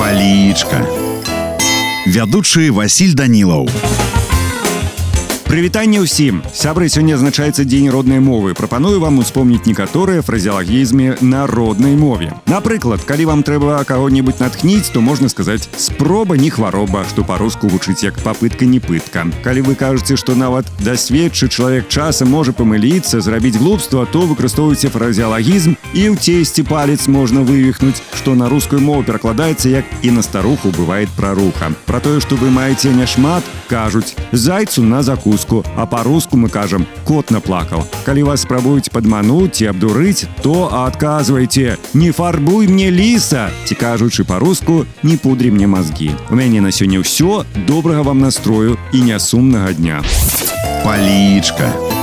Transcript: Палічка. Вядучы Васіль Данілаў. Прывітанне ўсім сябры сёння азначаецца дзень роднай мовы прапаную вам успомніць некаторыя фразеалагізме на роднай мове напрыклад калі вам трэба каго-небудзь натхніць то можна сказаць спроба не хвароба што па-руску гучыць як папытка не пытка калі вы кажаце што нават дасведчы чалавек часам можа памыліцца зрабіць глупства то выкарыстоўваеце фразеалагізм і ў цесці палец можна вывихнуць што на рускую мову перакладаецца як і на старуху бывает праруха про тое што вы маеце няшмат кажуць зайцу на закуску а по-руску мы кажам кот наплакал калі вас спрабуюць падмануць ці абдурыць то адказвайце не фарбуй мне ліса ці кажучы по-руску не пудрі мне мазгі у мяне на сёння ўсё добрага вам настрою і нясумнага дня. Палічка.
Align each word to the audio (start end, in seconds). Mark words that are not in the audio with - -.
Палічка. 0.00 0.84
Вядучы 2.06 2.70
Васіль 2.70 3.14
Данілаў. 3.14 3.68
Прывітанне 5.50 6.02
ўсім 6.02 6.42
сябры 6.50 6.90
сёння 6.90 7.14
азначаецца 7.14 7.62
дзень 7.62 7.86
роднай 7.88 8.18
мовы 8.18 8.50
прапаную 8.58 8.98
вам 8.98 9.22
успомніць 9.22 9.62
некаторыя 9.62 10.20
фразеалагізме 10.20 11.22
на 11.22 11.46
роднай 11.46 11.94
мове 11.94 12.34
напрыклад 12.50 13.06
калі 13.06 13.30
вам 13.30 13.40
трэба 13.46 13.78
каго-небудзь 13.86 14.42
натхніць 14.42 14.90
то 14.90 15.00
можна 15.00 15.30
сказаць 15.30 15.70
спроба 15.78 16.36
не 16.36 16.50
хвароба 16.50 17.06
што 17.08 17.22
па-руску 17.22 17.70
гучыць 17.70 18.02
як 18.02 18.18
папытка 18.26 18.66
не 18.66 18.82
пытка 18.82 19.22
калі 19.46 19.62
вы 19.70 19.78
кажаце 19.78 20.18
што 20.18 20.34
нават 20.34 20.66
дасведчы 20.82 21.46
чалавек 21.46 21.86
часам 21.88 22.34
можа 22.34 22.50
памыліцца 22.50 23.22
зрабіць 23.22 23.56
глупства 23.56 24.02
то 24.02 24.26
выкарыстоўваеце 24.26 24.90
фразеалагізм 24.90 25.78
і 25.94 26.02
ў 26.10 26.18
цесці 26.18 26.66
палец 26.66 27.06
можна 27.06 27.46
вывихнуць 27.46 28.02
што 28.18 28.34
на 28.34 28.50
рускую 28.50 28.82
мову 28.82 29.06
перакладаецца 29.06 29.70
як 29.70 29.86
і 30.02 30.10
на 30.18 30.26
старуху 30.26 30.74
бывает 30.74 31.08
праруха 31.14 31.70
про 31.86 32.02
тое 32.02 32.18
што 32.18 32.34
вы 32.34 32.50
маеце 32.50 32.90
няшмат 32.90 33.46
кажуць 33.70 34.18
зайцу 34.34 34.82
на 34.82 35.06
закуску 35.06 35.39
а 35.75 35.85
по-руску 35.85 36.37
мы 36.37 36.49
кажам 36.49 36.85
кот 37.05 37.31
наплакал 37.31 37.83
калі 38.05 38.23
вас 38.23 38.41
спрабуюць 38.41 38.89
падмануць 38.89 39.61
ці 39.61 39.65
абдурыць 39.71 40.25
то 40.41 40.69
адказвайце 40.85 41.77
не 41.93 42.11
фарбуй 42.11 42.67
мне 42.67 42.91
ліса 42.91 43.49
ці 43.65 43.75
кажучы 43.75 44.23
по-руску 44.23 44.85
не 45.03 45.17
пудрі 45.17 45.51
мне 45.51 45.67
мазгі 45.67 46.11
у 46.29 46.35
мяне 46.35 46.61
на 46.61 46.71
сёння 46.71 47.01
ўсё 47.01 47.45
добрага 47.67 48.01
вам 48.01 48.19
настрою 48.19 48.77
і 48.93 49.01
нясумнага 49.01 49.73
дня. 49.73 50.03
Палічка. 50.83 52.00